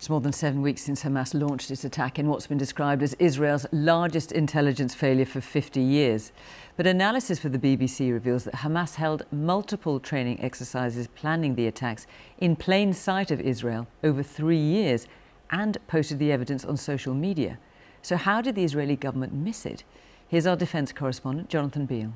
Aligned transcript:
It's 0.00 0.08
more 0.08 0.22
than 0.22 0.32
seven 0.32 0.62
weeks 0.62 0.80
since 0.80 1.02
Hamas 1.02 1.38
launched 1.38 1.70
its 1.70 1.84
attack 1.84 2.18
in 2.18 2.26
what's 2.26 2.46
been 2.46 2.56
described 2.56 3.02
as 3.02 3.12
Israel's 3.18 3.66
largest 3.70 4.32
intelligence 4.32 4.94
failure 4.94 5.26
for 5.26 5.42
50 5.42 5.78
years. 5.78 6.32
But 6.78 6.86
analysis 6.86 7.38
for 7.38 7.50
the 7.50 7.58
BBC 7.58 8.10
reveals 8.10 8.44
that 8.44 8.54
Hamas 8.54 8.94
held 8.94 9.26
multiple 9.30 10.00
training 10.00 10.42
exercises 10.42 11.06
planning 11.08 11.54
the 11.54 11.66
attacks 11.66 12.06
in 12.38 12.56
plain 12.56 12.94
sight 12.94 13.30
of 13.30 13.42
Israel 13.42 13.88
over 14.02 14.22
three 14.22 14.56
years 14.56 15.06
and 15.50 15.76
posted 15.86 16.18
the 16.18 16.32
evidence 16.32 16.64
on 16.64 16.78
social 16.78 17.12
media. 17.12 17.58
So, 18.00 18.16
how 18.16 18.40
did 18.40 18.54
the 18.54 18.64
Israeli 18.64 18.96
government 18.96 19.34
miss 19.34 19.66
it? 19.66 19.84
Here's 20.28 20.46
our 20.46 20.56
defence 20.56 20.92
correspondent, 20.92 21.50
Jonathan 21.50 21.84
Beale. 21.84 22.14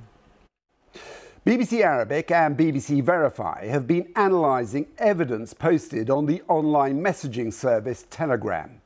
BBC 1.47 1.83
Arabic 1.83 2.31
and 2.31 2.57
BBC 2.57 3.03
Verify 3.03 3.67
have 3.67 3.87
been 3.87 4.11
analysing 4.17 4.87
evidence 4.97 5.53
posted 5.53 6.09
on 6.09 6.25
the 6.25 6.41
online 6.49 7.03
messaging 7.03 7.53
service 7.53 8.07
Telegram. 8.09 8.81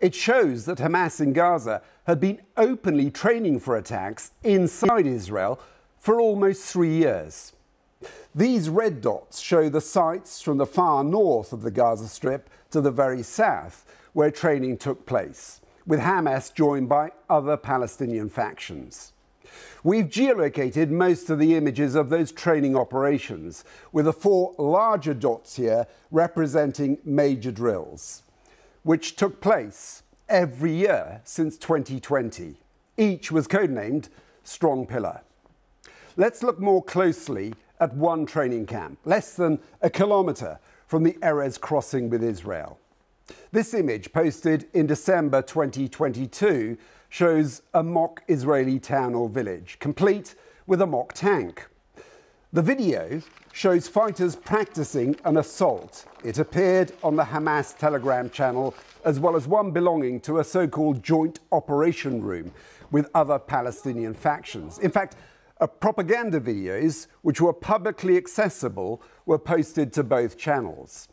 It 0.00 0.14
shows 0.14 0.64
that 0.64 0.78
Hamas 0.78 1.20
in 1.20 1.34
Gaza 1.34 1.82
had 2.06 2.20
been 2.20 2.40
openly 2.56 3.10
training 3.10 3.60
for 3.60 3.76
attacks 3.76 4.30
inside 4.42 5.06
Israel 5.06 5.60
for 5.98 6.18
almost 6.18 6.64
three 6.64 6.94
years. 6.94 7.52
These 8.34 8.70
red 8.70 9.02
dots 9.02 9.38
show 9.38 9.68
the 9.68 9.82
sites 9.82 10.40
from 10.40 10.56
the 10.56 10.64
far 10.64 11.04
north 11.04 11.52
of 11.52 11.60
the 11.60 11.70
Gaza 11.70 12.08
Strip 12.08 12.48
to 12.70 12.80
the 12.80 12.90
very 12.90 13.22
south, 13.22 13.84
where 14.14 14.30
training 14.30 14.78
took 14.78 15.04
place, 15.04 15.60
with 15.86 16.00
Hamas 16.00 16.54
joined 16.54 16.88
by 16.88 17.12
other 17.28 17.58
Palestinian 17.58 18.30
factions. 18.30 19.12
We've 19.82 20.08
geolocated 20.08 20.90
most 20.90 21.30
of 21.30 21.38
the 21.38 21.54
images 21.54 21.94
of 21.94 22.08
those 22.08 22.32
training 22.32 22.76
operations, 22.76 23.64
with 23.92 24.06
the 24.06 24.12
four 24.12 24.54
larger 24.58 25.14
dots 25.14 25.56
here 25.56 25.86
representing 26.10 26.98
major 27.04 27.50
drills, 27.50 28.22
which 28.82 29.16
took 29.16 29.40
place 29.40 30.02
every 30.28 30.72
year 30.72 31.20
since 31.24 31.56
2020. 31.58 32.56
Each 32.96 33.30
was 33.30 33.48
codenamed 33.48 34.08
Strong 34.42 34.86
Pillar. 34.86 35.20
Let's 36.16 36.42
look 36.42 36.60
more 36.60 36.82
closely 36.82 37.54
at 37.80 37.94
one 37.94 38.24
training 38.24 38.66
camp, 38.66 38.98
less 39.04 39.34
than 39.34 39.58
a 39.82 39.90
kilometre 39.90 40.60
from 40.86 41.02
the 41.02 41.14
Erez 41.14 41.60
crossing 41.60 42.08
with 42.08 42.22
Israel. 42.22 42.78
This 43.52 43.74
image, 43.74 44.12
posted 44.12 44.66
in 44.74 44.86
December 44.86 45.42
2022, 45.42 46.76
shows 47.14 47.62
a 47.74 47.80
mock 47.80 48.24
Israeli 48.26 48.76
town 48.80 49.14
or 49.14 49.28
village, 49.28 49.76
complete 49.78 50.34
with 50.66 50.82
a 50.82 50.86
mock 50.86 51.12
tank. 51.12 51.68
The 52.52 52.60
video 52.60 53.22
shows 53.52 53.86
fighters 53.86 54.34
practicing 54.34 55.14
an 55.24 55.36
assault. 55.36 56.06
It 56.24 56.40
appeared 56.40 56.90
on 57.04 57.14
the 57.14 57.22
Hamas 57.22 57.78
Telegram 57.78 58.30
channel, 58.30 58.74
as 59.04 59.20
well 59.20 59.36
as 59.36 59.46
one 59.46 59.70
belonging 59.70 60.18
to 60.22 60.40
a 60.40 60.44
so 60.44 60.66
called 60.66 61.04
joint 61.04 61.38
operation 61.52 62.20
room 62.20 62.50
with 62.90 63.08
other 63.14 63.38
Palestinian 63.38 64.12
factions. 64.12 64.80
In 64.80 64.90
fact, 64.90 65.14
propaganda 65.78 66.40
videos, 66.40 67.06
which 67.22 67.40
were 67.40 67.52
publicly 67.52 68.16
accessible, 68.16 69.00
were 69.24 69.38
posted 69.38 69.92
to 69.92 70.02
both 70.02 70.36
channels. 70.36 71.06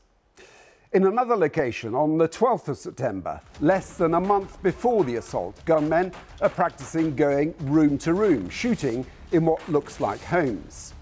In 0.94 1.06
another 1.06 1.38
location, 1.38 1.95
on 1.95 2.17
the 2.17 2.28
12th 2.28 2.67
of 2.67 2.78
September, 2.78 3.39
less 3.61 3.94
than 3.94 4.14
a 4.14 4.20
month 4.20 4.61
before 4.61 5.06
the 5.06 5.16
assault, 5.16 5.64
gunmen 5.64 6.11
are 6.42 6.50
practicing 6.50 7.16
going 7.16 7.56
room 7.61 7.97
to 8.00 8.14
room, 8.14 8.50
shooting 8.50 9.06
in 9.31 9.45
what 9.45 9.69
looks 9.69 10.02
like 10.02 10.22
homes. 10.22 10.94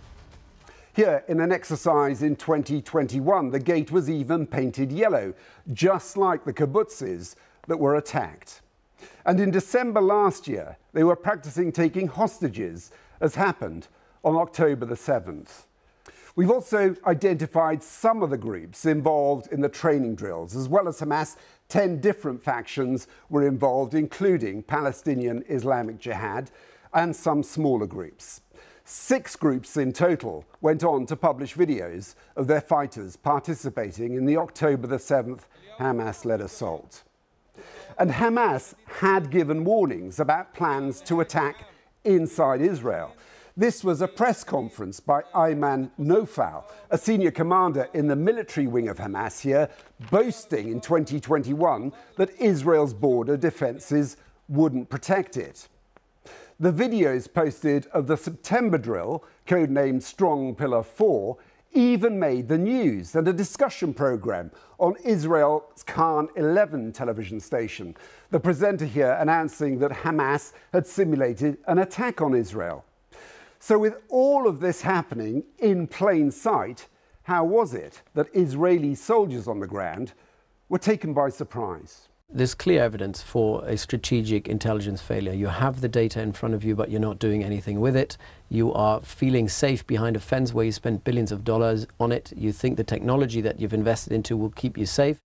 Here, 0.94 1.24
in 1.28 1.40
an 1.40 1.52
exercise 1.52 2.22
in 2.22 2.36
2021, 2.36 3.50
the 3.50 3.60
gate 3.60 3.90
was 3.90 4.12
even 4.12 4.46
painted 4.46 4.92
yellow, 4.92 5.34
just 5.74 6.18
like 6.18 6.46
the 6.46 6.54
kibbutzes 6.54 7.34
that 7.68 7.80
were 7.80 7.96
attacked. 7.96 8.62
And 9.26 9.40
in 9.40 9.50
December 9.50 10.02
last 10.02 10.48
year, 10.48 10.78
they 10.94 11.04
were 11.04 11.16
practicing 11.16 11.72
taking 11.72 12.10
hostages, 12.10 12.92
as 13.22 13.34
happened 13.34 13.88
on 14.24 14.36
October 14.36 14.86
the 14.86 14.94
7th. 14.94 15.64
We've 16.40 16.52
also 16.52 16.96
identified 17.06 17.84
some 17.84 18.24
of 18.24 18.30
the 18.30 18.38
groups 18.38 18.86
involved 18.86 19.52
in 19.52 19.60
the 19.60 19.68
training 19.68 20.16
drills. 20.16 20.56
As 20.56 20.70
well 20.70 20.88
as 20.88 21.02
Hamas, 21.02 21.36
10 21.68 22.00
different 22.00 22.42
factions 22.42 23.10
were 23.28 23.46
involved, 23.46 23.94
including 23.94 24.64
Palestinian 24.64 25.44
Islamic 25.50 26.00
Jihad 26.00 26.50
and 26.94 27.14
some 27.14 27.44
smaller 27.44 27.86
groups. 27.86 28.40
Six 28.86 29.36
groups 29.36 29.76
in 29.76 29.92
total 29.92 30.46
went 30.62 30.82
on 30.82 31.06
to 31.08 31.18
publish 31.18 31.56
videos 31.56 32.16
of 32.38 32.48
their 32.48 32.62
fighters 32.62 33.18
participating 33.18 34.14
in 34.14 34.26
the 34.26 34.38
October 34.38 34.88
the 34.88 34.96
7th 34.96 35.42
Hamas 35.78 36.24
led 36.24 36.40
assault. 36.40 37.04
And 37.98 38.12
Hamas 38.12 38.76
had 38.86 39.30
given 39.30 39.66
warnings 39.66 40.22
about 40.22 40.54
plans 40.54 41.02
to 41.02 41.20
attack 41.20 41.68
inside 42.06 42.62
Israel. 42.62 43.14
This 43.60 43.84
was 43.84 44.00
a 44.00 44.08
press 44.08 44.46
conference 44.46 45.02
by 45.02 45.24
Ayman 45.36 45.92
Nofal, 46.00 46.64
a 46.92 46.98
senior 46.98 47.32
commander 47.32 47.90
in 47.94 48.08
the 48.08 48.16
military 48.16 48.68
wing 48.68 48.88
of 48.88 49.00
Hamas 49.00 49.42
here, 49.42 49.68
boasting 50.10 50.72
in 50.72 50.80
2021 50.80 51.92
that 52.16 52.30
Israel's 52.40 52.94
border 52.94 53.36
defences 53.36 54.16
wouldn't 54.48 54.90
protect 54.90 55.36
it. 55.36 55.68
The 56.58 56.72
videos 56.72 57.28
posted 57.34 57.88
of 57.88 58.08
the 58.08 58.16
September 58.16 58.78
drill, 58.78 59.26
codenamed 59.46 60.04
Strong 60.04 60.56
Pillar 60.56 60.82
4, 60.82 61.36
even 61.74 62.18
made 62.18 62.48
the 62.48 62.58
news 62.58 63.14
and 63.14 63.28
a 63.28 63.34
discussion 63.34 63.94
programme 63.94 64.52
on 64.78 64.96
Israel's 65.04 65.84
Kan 65.84 66.30
11 66.38 66.94
television 66.94 67.42
station. 67.42 67.98
The 68.32 68.40
presenter 68.40 68.86
here 68.86 69.18
announcing 69.20 69.80
that 69.80 69.92
Hamas 69.92 70.54
had 70.72 70.88
simulated 70.88 71.58
an 71.68 71.80
attack 71.80 72.22
on 72.22 72.34
Israel. 72.34 72.86
So, 73.60 73.78
with 73.78 73.98
all 74.08 74.48
of 74.48 74.62
this 74.62 74.82
happening 74.82 75.44
in 75.60 75.86
plain 75.86 76.32
sight, 76.32 76.88
how 77.24 77.44
was 77.44 77.74
it 77.74 78.02
that 78.14 78.34
Israeli 78.34 78.96
soldiers 78.96 79.48
on 79.48 79.60
the 79.60 79.68
ground 79.68 80.14
were 80.70 80.80
taken 80.80 81.14
by 81.14 81.30
surprise? 81.30 82.08
There's 82.32 82.56
clear 82.56 82.82
evidence 82.82 83.22
for 83.22 83.66
a 83.66 83.76
strategic 83.76 84.48
intelligence 84.48 85.02
failure. 85.02 85.34
You 85.34 85.48
have 85.48 85.82
the 85.82 85.90
data 85.90 86.22
in 86.22 86.32
front 86.32 86.56
of 86.56 86.64
you, 86.64 86.76
but 86.76 86.90
you're 86.90 87.02
not 87.02 87.20
doing 87.20 87.44
anything 87.44 87.82
with 87.82 87.96
it. 87.96 88.18
You 88.50 88.72
are 88.74 89.02
feeling 89.02 89.50
safe 89.50 89.86
behind 89.86 90.16
a 90.16 90.20
fence 90.20 90.54
where 90.54 90.66
you 90.66 90.72
spent 90.72 91.04
billions 91.04 91.32
of 91.32 91.44
dollars 91.44 91.86
on 92.00 92.12
it. 92.12 92.32
You 92.38 92.52
think 92.52 92.78
the 92.78 92.84
technology 92.84 93.42
that 93.42 93.60
you've 93.60 93.74
invested 93.74 94.14
into 94.14 94.38
will 94.38 94.52
keep 94.52 94.78
you 94.78 94.86
safe. 94.86 95.18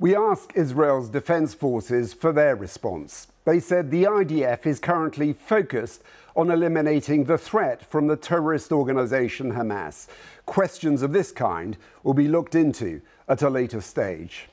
We 0.00 0.16
asked 0.16 0.52
Israel's 0.54 1.10
defense 1.10 1.52
forces 1.52 2.14
for 2.14 2.32
their 2.32 2.56
response. 2.56 3.26
They 3.44 3.60
said 3.60 3.90
the 3.90 4.04
IDF 4.04 4.64
is 4.64 4.78
currently 4.78 5.34
focused 5.34 6.02
on 6.34 6.50
eliminating 6.50 7.24
the 7.24 7.36
threat 7.36 7.84
from 7.84 8.06
the 8.06 8.16
terrorist 8.16 8.72
organization 8.72 9.52
Hamas. 9.52 10.06
Questions 10.46 11.02
of 11.02 11.12
this 11.12 11.30
kind 11.32 11.76
will 12.02 12.14
be 12.14 12.28
looked 12.28 12.54
into 12.54 13.02
at 13.28 13.42
a 13.42 13.50
later 13.50 13.82
stage. 13.82 14.48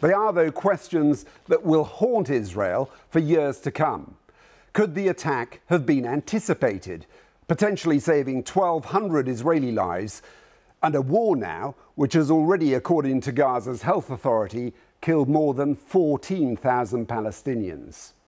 They 0.00 0.12
are, 0.12 0.32
though, 0.32 0.52
questions 0.52 1.26
that 1.48 1.64
will 1.64 1.82
haunt 1.82 2.30
Israel 2.30 2.88
for 3.10 3.18
years 3.18 3.58
to 3.62 3.72
come. 3.72 4.14
Could 4.72 4.94
the 4.94 5.08
attack 5.08 5.62
have 5.66 5.84
been 5.84 6.06
anticipated, 6.06 7.06
potentially 7.48 7.98
saving 7.98 8.44
1,200 8.44 9.26
Israeli 9.26 9.72
lives, 9.72 10.22
and 10.80 10.94
a 10.94 11.02
war 11.02 11.34
now 11.34 11.74
which 11.96 12.12
has 12.12 12.30
already, 12.30 12.74
according 12.74 13.20
to 13.22 13.32
Gaza's 13.32 13.82
health 13.82 14.08
authority, 14.08 14.72
killed 15.02 15.28
more 15.28 15.52
than 15.52 15.74
14,000 15.74 17.06
Palestinians? 17.06 18.12